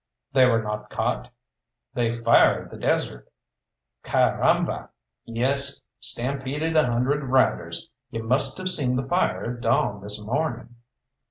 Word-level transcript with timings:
"They 0.33 0.47
were 0.47 0.63
not 0.63 0.89
caught!" 0.89 1.29
"They 1.93 2.11
fired 2.11 2.71
the 2.71 2.79
desert!" 2.79 3.31
"Car 4.01 4.41
r 4.41 4.49
amba!" 4.49 4.89
"Yes, 5.25 5.83
stampeded 5.99 6.75
a 6.75 6.87
hundred 6.87 7.23
riders! 7.25 7.87
You 8.09 8.23
must 8.23 8.57
have 8.57 8.69
seen 8.71 8.95
the 8.95 9.07
fire 9.07 9.53
at 9.53 9.61
dawn 9.61 10.01
this 10.01 10.19
morning." 10.19 10.73